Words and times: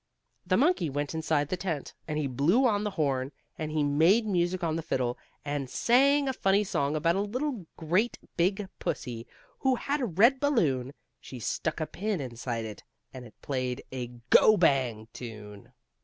The 0.47 0.57
monkey 0.57 0.89
went 0.89 1.13
inside 1.13 1.49
the 1.49 1.57
tent, 1.57 1.93
and 2.07 2.17
he 2.17 2.25
blew 2.25 2.65
on 2.67 2.83
the 2.83 2.89
horn, 2.97 3.31
and 3.55 3.71
he 3.71 3.83
made 3.83 4.25
music 4.25 4.63
on 4.63 4.75
the 4.75 4.81
fiddle, 4.81 5.15
and 5.45 5.69
sang 5.69 6.27
a 6.27 6.33
funny 6.33 6.63
song 6.63 6.95
about 6.95 7.15
a 7.17 7.21
little 7.21 7.67
great 7.77 8.17
big 8.35 8.67
pussy, 8.79 9.27
who 9.59 9.75
had 9.75 10.01
a 10.01 10.05
red 10.05 10.39
balloon. 10.39 10.95
She 11.19 11.37
stuck 11.39 11.79
a 11.79 11.85
pin 11.85 12.19
inside 12.19 12.65
it, 12.65 12.83
and 13.13 13.25
it 13.25 13.39
played 13.43 13.83
a 13.91 14.07
go 14.31 14.57
bang! 14.57 15.07
tune. 15.13 15.71